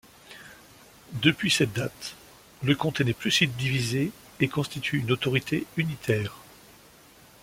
[1.21, 2.15] Depuis cette date,
[2.63, 6.33] le comté n'est plus subdivisé et constitue une autorité unitaire.